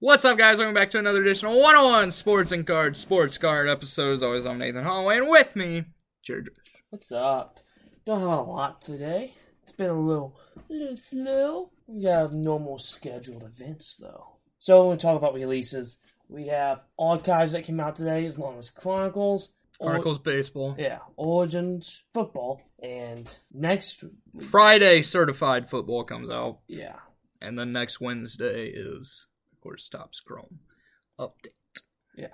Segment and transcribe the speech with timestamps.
[0.00, 0.58] What's up, guys?
[0.58, 4.22] Welcome back to another edition of 101 Sports and Cards Sports Card episodes.
[4.22, 5.84] Always, I'm Nathan Holloway, and with me,
[6.24, 6.48] Jared.
[6.88, 7.60] What's up?
[8.06, 9.34] Don't have a lot today.
[9.62, 11.70] It's been a little, a little slow.
[11.86, 14.36] We got normal scheduled events though.
[14.58, 18.58] So when we talk about releases, we have archives that came out today, as long
[18.58, 20.76] as Chronicles, or- Chronicles Baseball.
[20.78, 24.04] yeah, Origins football, and next,
[24.48, 26.96] Friday, certified football comes out, yeah,
[27.42, 29.26] and then next Wednesday is,
[29.60, 30.60] course, Topps Chrome
[31.18, 31.82] update.
[32.16, 32.28] yeah,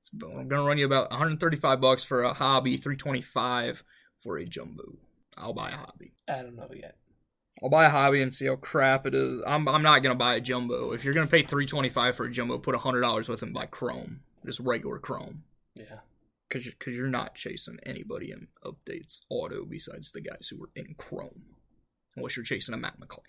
[0.00, 3.82] So I'm gonna run you about 135 bucks for a hobby, 325
[4.22, 4.98] for a jumbo.
[5.36, 6.14] I'll buy a hobby.
[6.28, 6.96] I don't know yet.
[7.62, 9.40] I'll buy a hobby and see how crap it is.
[9.46, 10.92] I'm I'm not gonna buy a jumbo.
[10.92, 13.66] If you're gonna pay 325 for a jumbo, put hundred dollars with it and buy
[13.66, 15.44] Chrome, just regular Chrome.
[15.74, 16.00] Yeah,
[16.48, 20.94] because because you're not chasing anybody in updates auto besides the guys who were in
[20.98, 21.42] Chrome,
[22.16, 23.20] unless you're chasing a Matt McLain,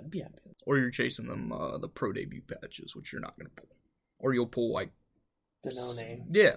[0.00, 0.36] I'd be happy.
[0.66, 3.68] Or you're chasing them uh, the pro debut patches, which you're not gonna pull,
[4.18, 4.92] or you'll pull like
[5.64, 6.26] The no name.
[6.30, 6.56] yeah,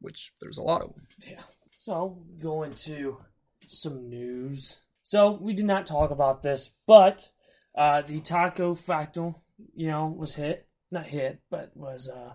[0.00, 1.06] which there's a lot of them.
[1.26, 1.42] Yeah.
[1.78, 3.18] So, going to
[3.66, 4.80] some news.
[5.02, 7.28] So, we did not talk about this, but
[7.76, 9.34] uh, the Taco Fractor,
[9.74, 10.66] you know, was hit.
[10.92, 12.34] Not hit, but was uh,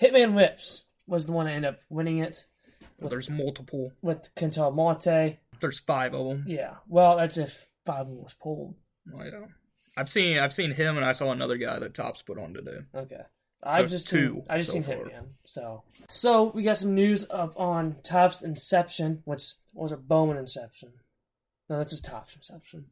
[0.00, 2.46] Hitman Whips was the one that ended up winning it
[3.00, 3.92] But there's multiple.
[4.02, 5.38] with Ketel Marte.
[5.60, 6.44] There's five of them.
[6.46, 6.74] Yeah.
[6.88, 8.74] Well, that's if five of them was pulled.
[9.14, 9.46] Oh, yeah.
[9.96, 12.78] I've seen I've seen him and I saw another guy that Topps put on today.
[12.94, 13.22] Okay.
[13.62, 14.94] I've just two seen, I just so seen far.
[14.96, 15.26] Hitman.
[15.44, 20.92] So so we got some news of on Topps Inception, which was a Bowman Inception.
[21.68, 22.86] No, that's just Topps Inception.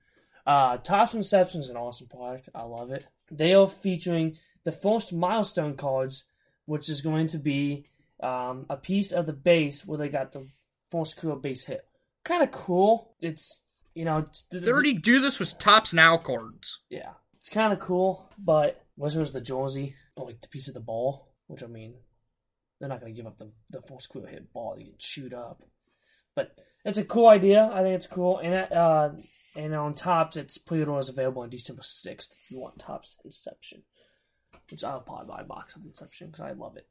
[0.47, 2.49] Uh Topps Inception is an awesome product.
[2.55, 3.07] I love it.
[3.31, 6.25] They are featuring the first milestone cards,
[6.67, 7.87] which is going to be
[8.21, 10.47] um, a piece of the base where they got the
[10.91, 11.87] first career base hit.
[12.25, 13.15] Kind of cool.
[13.21, 13.65] It's
[13.95, 16.81] you know it's, They already do this with Topps Now cards.
[16.91, 20.81] yeah, it's kind of cool, but Wizards the jersey, or like the piece of the
[20.81, 21.95] ball, which I mean,
[22.79, 25.35] they're not going to give up the the full square hit ball to get chewed
[25.35, 25.63] up.
[26.37, 27.71] But it's a cool idea.
[27.73, 29.11] I think it's cool, and uh,
[29.57, 33.83] and on Topps, it's pre-orders available on December sixth if you want Topps Inception,
[34.71, 36.87] which I'll probably buy a box of Inception because I love it.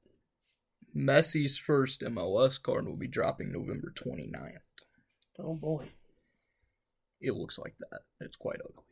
[0.96, 4.58] Messi's first MLS card will be dropping November 29th.
[5.40, 5.88] Oh boy,
[7.24, 8.02] It looks like that.
[8.20, 8.84] It's quite ugly,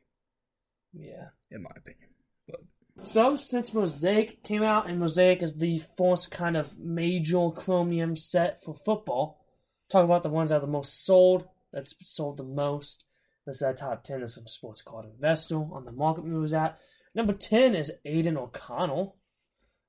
[0.94, 1.28] yeah.
[1.52, 2.09] in my opinion.
[2.47, 2.62] But
[3.03, 8.64] So, since Mosaic came out, and Mosaic is the first kind of major Chromium set
[8.64, 9.46] for football,
[9.90, 13.06] talk about the ones that are the most sold, that's sold the most.
[13.46, 16.80] This is that top 10 is from Sports Card Investor on the Market Moves app.
[17.14, 19.18] Number 10 is Aidan O'Connell.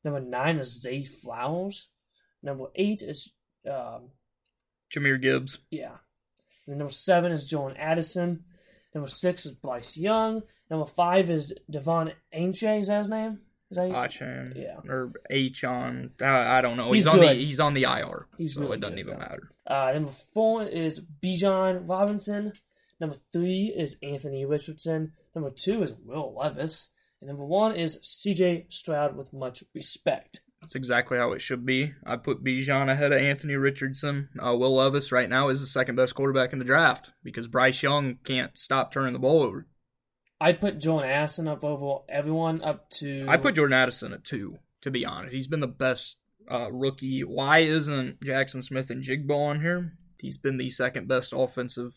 [0.05, 1.89] Number 9 is Zay Flowers.
[2.43, 3.33] Number 8 is,
[3.71, 4.11] um,
[4.93, 5.99] Jahmyr Gibbs, yeah.
[6.67, 8.45] And number 7 is Joan Addison.
[8.95, 10.43] Number 6 is Bryce Young.
[10.71, 13.41] Number 5 is De'Von Achane, is that his name?
[13.71, 14.77] Is that Achan, Yeah.
[14.87, 16.11] or Achon.
[16.21, 16.93] I, I don't know.
[16.93, 19.15] He's He's, on the he's on the IR, He's so really it doesn't good, even
[19.15, 19.19] though.
[19.21, 19.49] matter.
[19.67, 22.53] Uh, number four is Bijan Robinson.
[23.01, 25.13] Number three is Anthony Richardson.
[25.35, 26.91] Number two is Will Levis.
[27.21, 30.41] And number one is CJ Stroud with much respect.
[30.63, 31.93] That's exactly how it should be.
[32.07, 34.29] I put Bijan ahead of Anthony Richardson.
[34.39, 37.83] Uh, Will Levis right now is the second best quarterback in the draft because Bryce
[37.83, 39.67] Young can't stop turning the ball over.
[40.41, 43.27] I'd put Joan Addison up over everyone up to.
[43.29, 45.35] I put Jordan Addison at two, to be honest.
[45.35, 46.17] He's been the best
[46.51, 47.23] uh, rookie.
[47.23, 49.93] Why isn't Jaxon Smith-Njigba on here?
[50.21, 51.93] He's been the second best offensive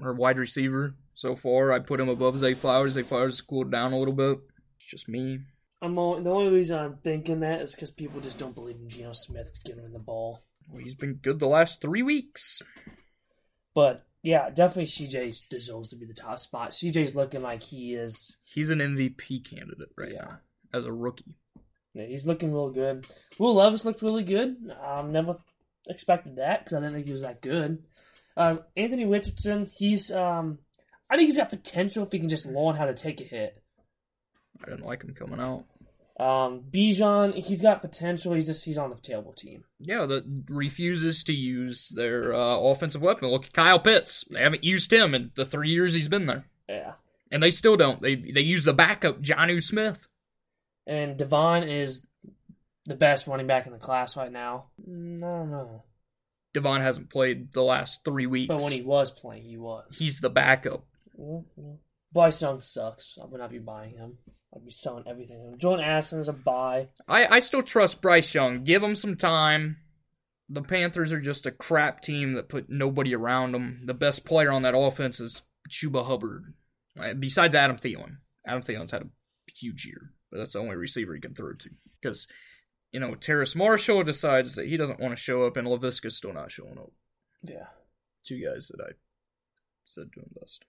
[0.00, 1.72] or wide receiver so far.
[1.72, 2.92] I put him above Zay Flowers.
[2.92, 4.38] Zay Flowers has cooled down a little bit.
[4.76, 5.40] It's just me.
[5.82, 8.88] I'm all, the only reason I'm thinking that is because people just don't believe in
[8.88, 10.40] Geno Smith giving him the ball.
[10.68, 12.62] Well, he's been good the last three weeks.
[13.74, 16.70] But yeah, definitely CJ deserves to be the top spot.
[16.70, 18.38] CJ's looking like he is.
[18.44, 20.24] He's an MVP candidate right Yeah.
[20.24, 20.38] now
[20.72, 21.34] as a rookie.
[21.94, 23.06] Yeah, he's looking real good.
[23.38, 24.56] Will Levis looked really good.
[24.82, 25.36] Um, never
[25.88, 27.82] expected that because I didn't think he was that good.
[28.36, 30.58] Uh, Anthony Richardson, he's um,
[31.10, 33.62] I think he's got potential if he can just learn how to take a hit.
[34.64, 35.64] I didn't like him coming out.
[36.20, 38.34] Um, Bijan, he's got potential.
[38.34, 39.64] He's just he's on the terrible team.
[39.80, 43.28] Yeah, that refuses to use their uh, offensive weapon.
[43.30, 44.24] Look at Kyle Pitts.
[44.30, 46.92] They haven't used him in the three years he's been there, Yeah,
[47.30, 48.02] and they still don't.
[48.02, 50.06] They they use the backup Jonnu Smith.
[50.86, 52.06] and Devon is
[52.84, 54.68] the best running back in the class right now.
[54.86, 55.82] Mm, I don't know,
[56.52, 58.48] Devon hasn't played the last three weeks.
[58.48, 59.96] but when he was playing, he was.
[59.98, 60.84] he's the backup.
[61.18, 61.76] Mm, mm.
[62.12, 63.16] Bryce Young sucks.
[63.20, 64.18] I would not be buying him.
[64.54, 65.56] I'd be selling everything.
[65.58, 66.88] Jordan Addison is a buy.
[67.08, 68.64] I I still trust Bryce Young.
[68.64, 69.78] Give him some time.
[70.48, 73.80] The Panthers are just a crap team that put nobody around them.
[73.84, 76.52] The best player on that offense is Chuba Hubbard.
[77.00, 78.16] Uh, Besides Adam Thielen,
[78.46, 79.08] Adam Thielen's had a
[79.58, 81.70] huge year, but that's the only receiver he can throw to.
[82.00, 82.28] because
[82.92, 86.34] you know Terrace Marshall decides that he doesn't want to show up, and Laviska's still
[86.34, 86.92] not showing up.
[87.42, 87.68] Yeah.
[88.26, 88.92] Two guys that I
[89.86, 90.64] said to best.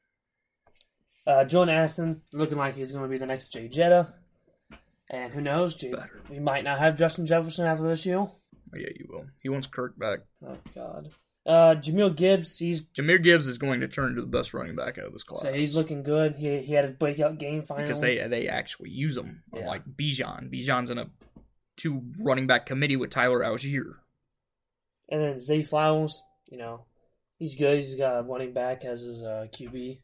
[1.26, 4.14] Uh, Jordan Aston looking like he's going to be the next Jay Jetta.
[5.10, 6.22] And who knows, Jay, Better.
[6.30, 8.18] we might not have Justin Jefferson after this year.
[8.20, 8.32] Oh,
[8.76, 9.26] yeah, you will.
[9.42, 10.20] He wants Kirk back.
[10.46, 11.10] Oh, God.
[11.46, 14.98] Uh, Jamil Gibbs, he's Jahmyr Gibbs is going to turn into the best running back
[14.98, 15.42] out of this class.
[15.42, 16.36] so he's looking good.
[16.38, 17.86] He, he had his breakout game finally.
[17.86, 19.44] because they they actually use him.
[19.54, 19.60] Yeah.
[19.62, 20.50] Unlike Bijan.
[20.50, 21.10] Bijan's in a
[21.76, 23.96] two running back committee with Tyler Allgeier.
[25.10, 26.86] And then Zay Flowers, you know,
[27.40, 27.76] he's good.
[27.76, 30.00] He's got a running back as his uh, QB.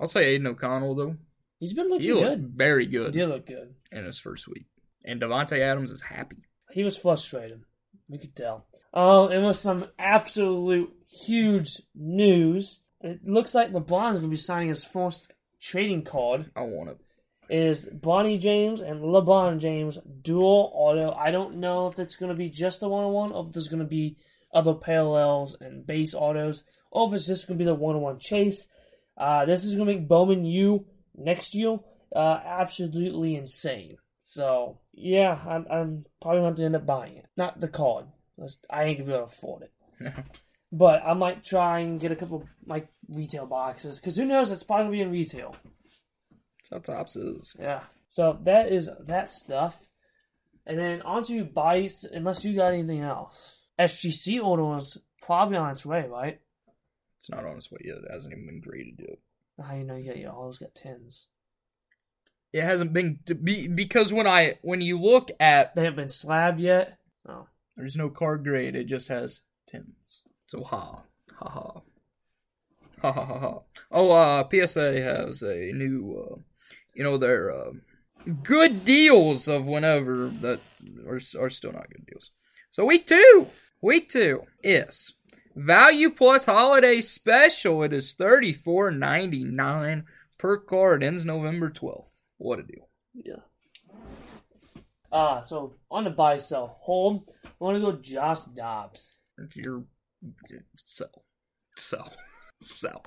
[0.00, 1.16] I'll say Aidan O'Connell though.
[1.58, 2.52] He's been looking He good.
[2.56, 3.74] very He good did look good.
[3.92, 4.66] in his first week.
[5.04, 6.38] And Davante Adams is happy.
[6.72, 7.62] He was frustrated.
[8.08, 8.66] We could tell.
[8.94, 14.68] Oh, and with some absolute huge news, it looks like LeBron's going to be signing
[14.68, 16.50] his first trading card.
[16.56, 16.98] I want it.
[17.48, 21.12] Is Bronny James and LeBron James dual auto?
[21.12, 23.52] I don't know if it's going to be just the one on one, or if
[23.52, 24.16] there's going to be
[24.54, 28.02] other parallels and base autos, or if it's just going to be the one on
[28.02, 28.68] one chase.
[29.20, 31.78] Uh, this is going to make Bowman U next year
[32.14, 33.98] uh, absolutely insane.
[34.18, 37.26] So yeah, I'm, I'm probably going to end up buying it.
[37.36, 38.06] Not the card.
[38.70, 40.14] I ain't gonna be able to afford it.
[40.72, 44.50] but I might try and get a couple like retail boxes because who knows?
[44.50, 45.54] It's probably gonna be in retail.
[46.62, 47.54] So Topps is.
[47.58, 47.82] Yeah.
[48.08, 49.90] So that is that stuff.
[50.66, 53.58] And then on to bites, unless you got anything else.
[53.78, 56.40] SGC order is probably on its way, right?
[57.20, 57.98] It's not on its way yet.
[57.98, 59.18] It hasn't even been graded yet.
[59.62, 61.28] How you know you got your autos got tens?
[62.50, 66.60] It hasn't been be because when I when you look at They haven't been slabbed
[66.60, 66.96] yet.
[67.28, 67.46] Oh,
[67.76, 68.74] there's no card grade.
[68.74, 70.22] It just has tens.
[70.46, 71.02] So ha
[71.36, 71.82] ha ha
[73.02, 73.58] ha ha ha ha.
[73.90, 76.36] Oh, uh, PSA has a new, uh,
[76.94, 77.72] you know, their uh,
[78.42, 80.60] good deals of whenever that
[81.06, 82.30] are are still not good deals.
[82.70, 83.48] So week two,
[83.82, 85.12] week two is
[85.54, 87.82] value plus holiday special.
[87.82, 90.04] It is thirty four ninety nine
[90.38, 91.02] per card.
[91.02, 92.16] Ends November twelfth.
[92.38, 92.88] What a deal!
[93.14, 93.36] yeah.
[95.12, 99.18] Ah, so on the buy sell hold, I want to go Josh Dobbs.
[99.38, 99.84] If you're
[100.76, 101.24] sell,
[101.76, 102.12] sell,
[102.62, 103.04] sell.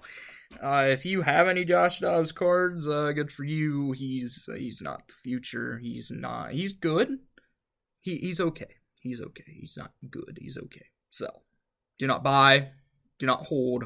[0.61, 3.93] Uh, if you have any Josh Dobbs cards, uh, good for you.
[3.93, 5.79] He's he's not the future.
[5.81, 6.51] He's not.
[6.51, 7.19] He's good.
[8.01, 8.75] He he's okay.
[8.99, 9.45] He's okay.
[9.47, 10.37] He's not good.
[10.39, 10.87] He's okay.
[11.09, 11.43] Sell.
[11.99, 12.71] Do not buy.
[13.19, 13.85] Do not hold.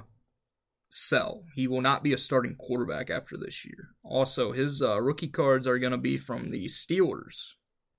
[0.89, 1.43] Sell.
[1.53, 3.89] He will not be a starting quarterback after this year.
[4.03, 7.53] Also, his uh, rookie cards are going to be from the Steelers.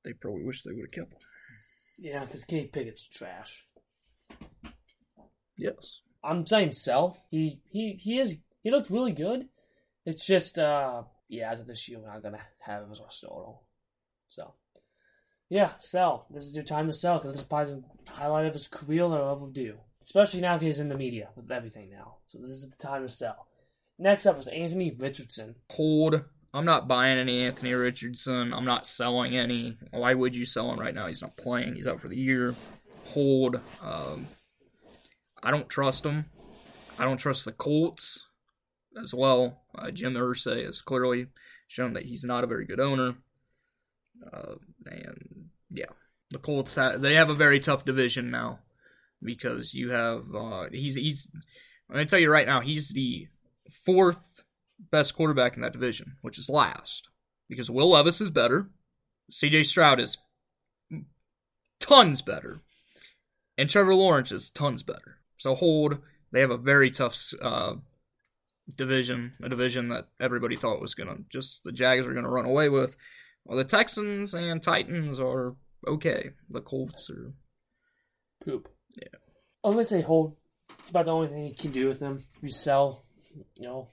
[0.05, 1.19] They probably wish they would have kept him.
[1.99, 3.67] Yeah, because Kenny Pickett's trash.
[5.57, 6.01] Yes.
[6.23, 7.25] I'm saying sell.
[7.31, 9.49] He he he is he looked really good.
[10.07, 13.11] It's just uh yeah, as of this year we're not gonna have him as our
[13.11, 13.59] starter.
[14.29, 14.55] So
[15.49, 16.27] yeah, sell.
[16.31, 19.05] This is your time to sell because this is probably the highlight of his career
[19.05, 19.79] or overdue.
[20.03, 22.17] Especially now because he's in the media with everything now.
[22.29, 23.47] So this is the time to sell.
[23.99, 25.57] Next up is Anthony Richardson.
[25.71, 26.25] hold.
[26.55, 28.55] I'm not buying any Anthony Richardson.
[28.55, 29.77] I'm not selling any.
[29.91, 31.07] Why would you sell him right now?
[31.07, 31.75] He's not playing.
[31.75, 32.55] He's out for the year.
[33.09, 33.61] Hold.
[33.83, 34.29] Um,
[35.43, 36.27] I don't trust him.
[36.99, 38.27] I don't trust the Colts
[39.01, 39.63] as well.
[39.77, 41.27] Uh, Jim Irsay has clearly
[41.67, 43.15] shown that he's not a very good owner.
[44.33, 44.55] Uh,
[44.87, 45.87] and yeah,
[46.31, 48.61] the Colts ha- they have a very tough division now
[49.23, 51.31] because you have uh, he's he's.
[51.89, 53.29] I'm gonna tell you right now, he's the
[53.71, 54.43] fourth
[54.91, 57.09] best quarterback in that division, which is last.
[57.49, 58.69] Because Will Levis is better.
[59.31, 60.19] CJ Stroud is
[61.81, 62.61] tons better.
[63.57, 65.19] And Trevor Lawrence is tons better.
[65.39, 65.99] So hold.
[66.31, 67.77] They have a very tough uh,
[68.75, 72.69] division, a division that everybody thought was to just the Jags going to run away
[72.69, 72.97] with.
[73.45, 75.57] Well, the Texans and Titans are
[75.87, 76.31] okay.
[76.51, 77.33] The Colts are.
[78.45, 78.69] Poop.
[78.97, 79.19] Yeah.
[79.65, 80.37] I'm gonna say hold.
[80.81, 82.25] It's about the only thing you can do with them.
[82.37, 83.05] If you sell,
[83.57, 83.89] you know,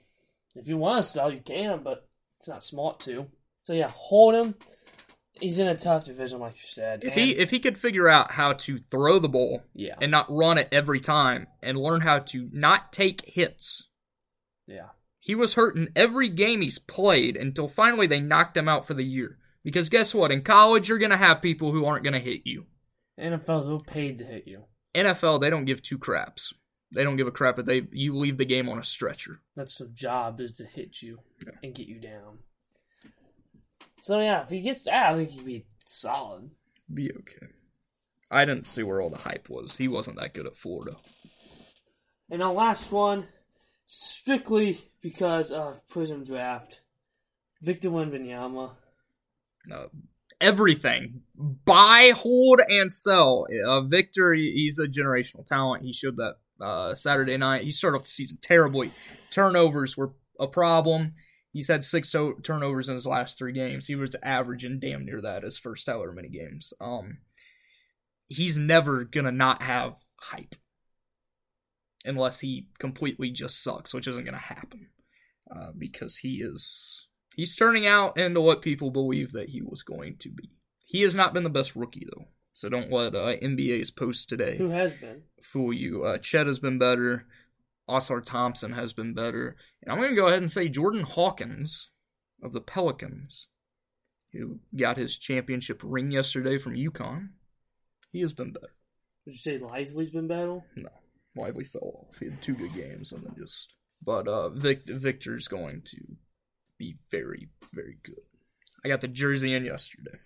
[0.54, 3.26] if you want to sell, you can, but it's not smart to.
[3.62, 4.54] So yeah, hold him.
[5.38, 7.04] He's in a tough division, like you said.
[7.04, 10.26] If he if he could figure out how to throw the ball yeah, and not
[10.30, 13.88] run it every time and learn how to not take hits,
[14.66, 14.88] yeah,
[15.20, 18.94] He was hurt in every game he's played until finally they knocked him out for
[18.94, 19.38] the year.
[19.62, 20.30] Because guess what?
[20.30, 22.66] In college, you're going to have people who aren't going to hit you.
[23.20, 24.62] NFL they're paid to hit you.
[24.96, 26.52] NFL, they don't give two craps.
[26.92, 29.40] They don't give a crap if they you leave the game on a stretcher.
[29.56, 31.18] That's the job is to hit you
[31.62, 32.38] and get you down.
[34.02, 36.50] So yeah, if he gets that, I think he'd be solid.
[36.92, 37.46] Be okay.
[38.30, 39.76] I didn't see where all the hype was.
[39.76, 40.96] He wasn't that good at Florida.
[42.30, 43.26] And our last one,
[43.86, 46.82] strictly because of Prism Draft,
[47.62, 48.72] Victor Wembanyama.
[49.72, 49.86] Uh,
[50.40, 51.22] everything.
[51.34, 53.46] Buy, hold, and sell.
[53.66, 55.82] Uh, Victor, he's a generational talent.
[55.82, 57.64] He showed that uh, Saturday night.
[57.64, 58.92] He started off the season terribly.
[59.30, 61.14] Turnovers were a problem.
[61.52, 63.86] He's had six turnovers in his last three games.
[63.86, 66.74] He was averaging damn near that his first however many games.
[66.80, 67.18] Um,
[68.28, 70.54] he's never gonna not have hype
[72.04, 74.88] unless he completely just sucks, which isn't gonna happen
[75.50, 77.05] uh, because he is
[77.36, 80.50] he's turning out into what people believe that he was going to be.
[80.84, 84.56] He has not been the best rookie though, so don't let uh, NBA's post today
[84.58, 85.22] Who has been?
[85.40, 86.04] fool you.
[86.04, 87.26] Uh, Chet has been better.
[87.88, 89.54] Ausar Thompson has been better.
[89.82, 91.90] And I'm going to go ahead and say Jordan Hawkins
[92.42, 93.46] of the Pelicans,
[94.32, 97.28] who got his championship ring yesterday from UConn,
[98.10, 98.74] he has been better.
[99.24, 100.60] Would you say Lively's been better?
[100.76, 100.88] No,
[101.36, 102.18] Lively fell off.
[102.18, 103.74] He had two good games and then just.
[104.04, 105.98] But uh, Vic- Victor's going to
[106.78, 108.20] be very, very good.
[108.84, 110.18] I got the jersey in yesterday.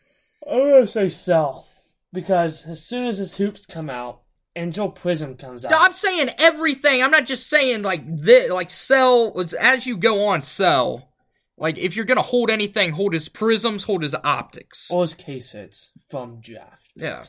[0.50, 1.66] I'm gonna say sell
[2.12, 4.23] because as soon as his hoops come out,
[4.57, 7.02] until Prism comes out, I'm saying everything.
[7.02, 10.42] I'm not just saying like this, like sell as you go on.
[10.42, 11.09] Sell.
[11.57, 14.90] Like if you're gonna hold anything, hold his prisms, hold his optics.
[14.90, 16.90] all his case hits from draft.
[16.97, 17.23] Yeah.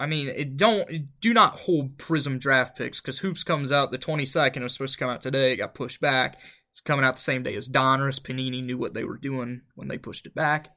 [0.00, 0.88] I mean, it don't
[1.20, 4.58] do not hold Prism draft picks because Hoops comes out the 22nd.
[4.58, 5.52] It was supposed to come out today.
[5.52, 6.38] It got pushed back.
[6.78, 8.20] It's coming out the same day as Donruss.
[8.20, 10.68] Panini knew what they were doing when they pushed it back.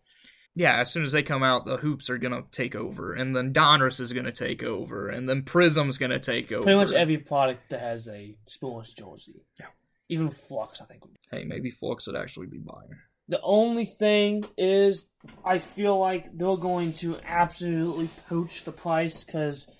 [0.56, 3.54] Yeah, as soon as they come out, the Hoops are gonna take over, and then
[3.54, 6.64] Donruss is gonna take over, and then Prism's gonna take over.
[6.64, 9.46] Pretty much every product that has a sports jersey.
[9.60, 9.68] Yeah.
[10.10, 11.04] Even Flux, I think.
[11.30, 12.90] Hey, maybe Flux would actually be buying.
[13.28, 15.08] The only thing is,
[15.46, 19.72] I feel like they're going to absolutely poach the price because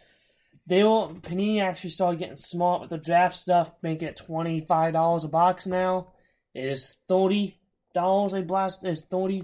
[0.68, 1.16] they will.
[1.22, 5.30] Panini actually started getting smart with the draft stuff, making it twenty five dollars a
[5.30, 6.14] box now.
[6.54, 7.60] It is thirty
[7.94, 8.84] dollars a blast.
[8.86, 9.44] It's 30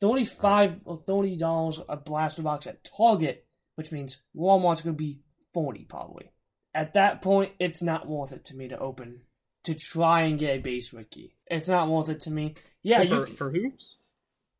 [0.00, 5.20] 35 or thirty dollars a blaster box at Target, which means Walmart's going to be
[5.52, 6.30] forty probably.
[6.74, 9.22] At that point, it's not worth it to me to open
[9.64, 11.34] to try and get a base rookie.
[11.46, 12.54] It's not worth it to me.
[12.82, 13.96] Yeah, for, you for Hoops.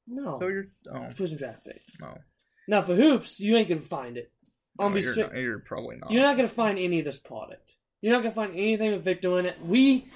[0.07, 2.01] no So you're oh Prism draft picks.
[2.01, 2.19] no.
[2.67, 4.31] Now for hoops, you ain't gonna find it.
[4.79, 6.11] I'll No, be you're, not, you're probably not.
[6.11, 7.77] You're not gonna find any of this product.
[8.01, 9.57] You're not gonna find anything with Victor in it.
[9.65, 10.07] We,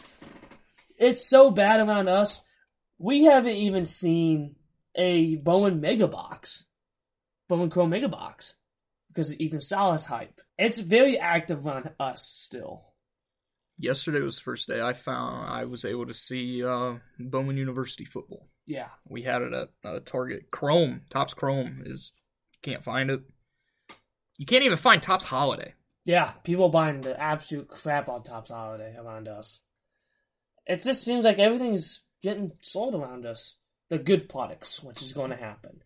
[0.98, 2.42] it's so bad around us.
[2.98, 4.54] We haven't even seen
[4.94, 6.64] a Bowman Mega Box,
[7.48, 8.54] Bowman Chrome Mega Box,
[9.08, 10.40] because of Ethan Salas hype.
[10.58, 12.84] It's very active around us still.
[13.78, 18.04] Yesterday was the first day I found I was able to see uh, Bowman University
[18.04, 18.48] football.
[18.66, 20.52] Yeah, We had it at uh, Target.
[20.52, 22.12] Chrome, Topps Chrome is
[22.62, 23.22] can't find it.
[24.42, 25.72] You can't even find Topps Holiday.
[26.04, 26.32] yeah.
[26.42, 29.60] People buying the absolute crap on Topps Holiday around us.
[30.66, 33.56] It just seems like everything's getting sold around us.
[33.88, 35.80] The good products, which is going to happen.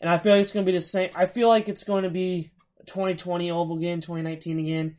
[0.00, 1.10] And I feel like it's going to be the same.
[1.16, 2.52] I feel like it's going to be
[2.86, 4.98] 2020 over again, 2019 again,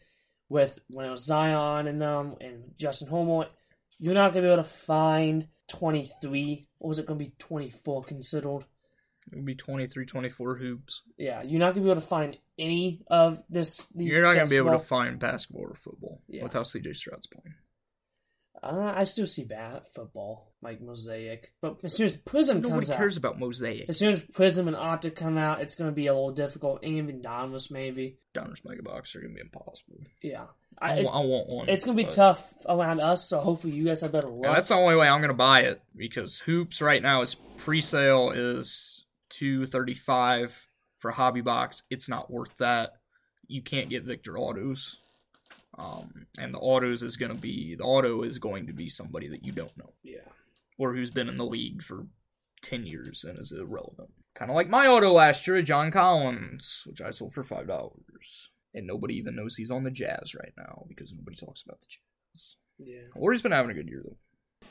[0.49, 3.47] with when it was Zion and um and Justin Homewood.
[3.99, 6.67] You're not going to be able to find 23.
[6.81, 8.65] Or was it going to be 24 considered?
[9.31, 11.03] It would be 23, 24 hoops.
[11.17, 13.85] Yeah, you're not going to be able to find any of this.
[13.93, 16.43] These You're not going to be able to find basketball or football Yeah.
[16.43, 17.55] with how CJ Stroud's playing.
[18.63, 22.69] Uh, I still see bat football like Mosaic, but as soon as Prism comes out.
[22.71, 23.87] Nobody comes cares out, about Mosaic.
[23.87, 26.79] as soon as Prism and Optic come out, it's going to be a little difficult.
[26.83, 28.17] And even Donruss maybe.
[28.33, 29.99] Donruss Mega Box are going to be impossible.
[30.23, 30.45] Yeah,
[30.79, 31.69] I, I, it- I want one.
[31.69, 33.29] it's going to be but- tough around us.
[33.29, 34.55] So hopefully you guys have better luck.
[34.55, 38.31] that's the only way I'm going to buy it because Hoops right now is pre-sale
[38.31, 38.96] is
[39.29, 40.67] 235
[40.99, 41.83] for Hobby Box.
[41.89, 42.93] It's not worth that.
[43.47, 44.97] You can't get Victor autos.
[45.77, 49.27] Um, and the autos is going to be the auto is going to be somebody
[49.27, 50.25] that you don't know yeah,
[50.79, 52.07] or who's been in the league for
[52.63, 54.09] 10 years and is irrelevant.
[54.33, 57.91] Kind of like my auto last year, John Collins, which I sold for $5.
[58.73, 61.87] And nobody even knows he's on the Jazz right now because nobody talks about the
[61.87, 62.55] Jazz.
[62.77, 63.03] yeah.
[63.15, 64.69] Or he's been having a good year though.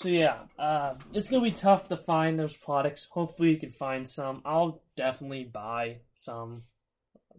[0.00, 3.06] So yeah, uh, it's to be tough to find those products.
[3.10, 4.40] Hopefully you can find some.
[4.46, 6.62] I'll definitely buy some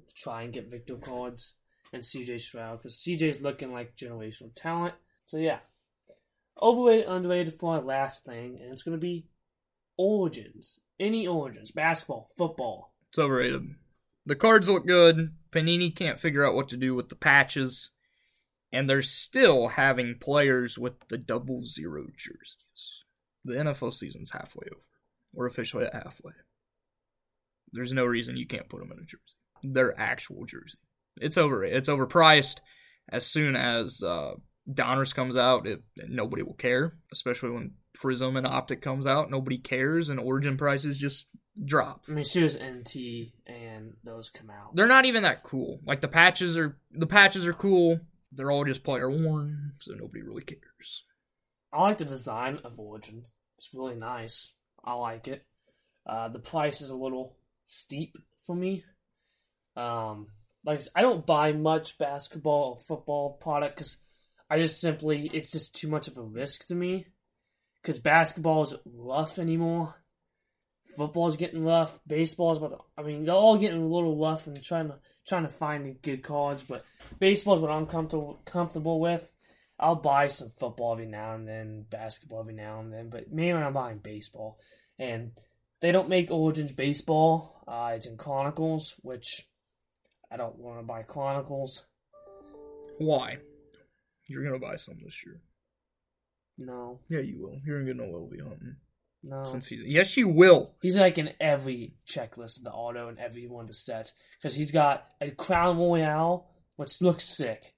[0.08, 1.56] to try and get Victor cards
[1.91, 4.94] and CJ Stroud because CJ's looking like generational talent.
[5.25, 5.58] So yeah,
[6.62, 9.25] overrated, underrated for our last thing, and it's to be
[9.98, 10.80] origins.
[11.00, 12.94] Any origins, basketball, football.
[13.10, 13.74] It's overrated.
[14.27, 15.34] The cards look good.
[15.51, 17.89] Panini can't figure out what to do with the patches.
[18.74, 23.04] And they're still having players with the double zero jerseys.
[23.44, 24.82] The NFL season's halfway over.
[25.34, 26.34] We're officially at halfway.
[27.74, 29.20] There's no reason you can't put them in a jersey.
[29.63, 30.78] Their actual jersey.
[31.18, 31.63] It's over.
[31.63, 32.60] It's overpriced.
[33.10, 34.34] As soon as uh,
[34.70, 36.94] Donruss comes out, it, nobody will care.
[37.12, 41.28] Especially when Prism and Optic comes out, nobody cares, and Origin prices just
[41.63, 42.04] drop.
[42.08, 44.75] I mean, as soon as NT, and those come out.
[44.75, 45.80] They're not even that cool.
[45.86, 48.00] Like the patches are the patches are cool.
[48.31, 51.03] They're all just player worn, so nobody really cares.
[51.73, 53.33] I like the design of Origins.
[53.57, 54.51] It's really nice.
[54.83, 55.45] I like it.
[56.05, 57.35] Uh, the price is a little
[57.65, 58.83] steep for me.
[59.75, 60.27] Um,
[60.65, 63.97] like I don't buy much basketball or football product because
[64.50, 67.07] I just simply it's just too much of a risk to me.
[67.81, 69.95] Because basketball is rough anymore.
[70.95, 72.00] Football is getting rough.
[72.07, 72.71] Baseball is about.
[72.71, 76.01] To, I mean, they're all getting a little rough and trying to trying to find
[76.01, 76.63] good cards.
[76.63, 76.86] But
[77.19, 79.27] baseball is what I'm comfortable comfortable with.
[79.79, 83.63] I'll buy some football every now and then, basketball every now and then, but mainly
[83.63, 84.60] I'm buying baseball.
[85.00, 85.31] And
[85.81, 87.63] they don't make Origins baseball.
[87.67, 89.48] Uh, it's in Chronicles, which
[90.31, 91.86] I don't want to buy Chronicles.
[93.00, 93.38] Why?
[94.27, 95.41] You're gonna buy some this year.
[96.60, 97.60] No, Yeah, you will.
[97.65, 98.75] You're gonna get no LV hunting
[99.24, 99.44] no.
[99.44, 99.82] since he's.
[99.86, 100.75] Yes, you will.
[100.82, 104.56] He's like in every checklist of the auto and every one of the sets because
[104.56, 107.74] he's got a Crown Royale, which looks sick.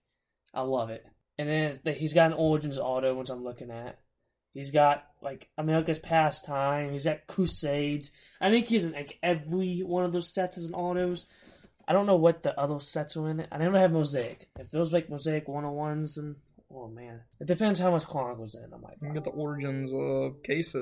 [0.54, 1.06] I love it.
[1.38, 4.00] And then the- he's got an Origins auto, which I'm looking at.
[4.54, 6.92] He's got like America's Pastime.
[6.92, 8.12] He's got Crusades.
[8.40, 11.26] I think he's in like every one of those sets as an autos.
[11.88, 13.48] I don't know what the other sets are in it.
[13.52, 14.50] I don't have Mosaic.
[14.60, 16.36] If those like Mosaic 101s, then
[16.72, 18.72] oh man, it depends how much Chronicles in.
[18.74, 20.76] I might You get the Origins uh case.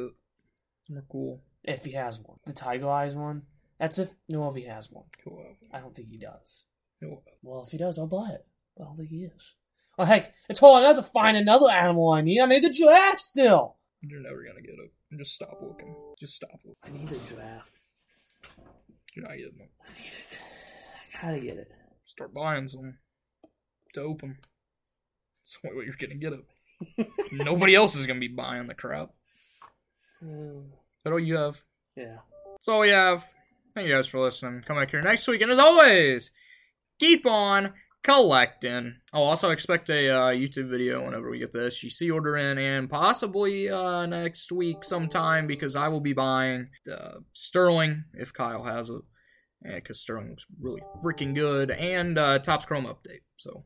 [1.10, 1.41] Cool.
[1.63, 2.38] if he has one.
[2.45, 3.41] The Tiger Eyes one.
[3.79, 5.05] That's if no, if he has one.
[5.24, 5.43] He'll.
[5.74, 6.63] I don't think he does.
[7.00, 7.24] He'll.
[7.41, 8.45] Well, if he does, I'll buy it.
[8.75, 9.55] But I don't think he is.
[9.98, 12.41] Oh heck, it's hard enough to find another animal I need.
[12.41, 13.77] I need the giraffe still.
[14.01, 15.17] You're never gonna get it.
[15.17, 15.95] Just stop looking.
[16.19, 16.75] Just stop looking.
[16.83, 17.79] I need the giraffe.
[19.15, 19.71] You're not getting it.
[21.13, 21.71] I gotta get it.
[22.05, 22.95] Start buying some
[23.93, 24.38] to open.
[25.43, 27.08] That's the only way you're gonna get it.
[27.34, 29.10] Nobody else is gonna be buying the crap.
[30.23, 30.65] Mm,
[31.03, 31.61] That all you have.
[31.95, 32.17] yeah.
[32.53, 33.25] That's all we have.
[33.73, 34.61] Thank you guys for listening.
[34.61, 36.31] Come back here next week, and as always,
[36.99, 38.97] keep on collecting.
[39.13, 42.89] I'll also expect a uh, YouTube video whenever we get the SGC order in, and
[42.89, 48.89] possibly uh, next week sometime because I will be buying uh, Sterling if Kyle has
[48.89, 49.01] it,
[49.63, 53.21] because Sterling looks really freaking good, and uh, Topps Chrome update.
[53.37, 53.63] So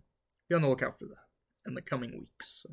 [0.47, 2.61] be on the lookout for that in the coming weeks.
[2.63, 2.69] So.